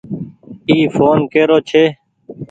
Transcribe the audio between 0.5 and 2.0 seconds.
اي ڦون ڪيرو ڇي۔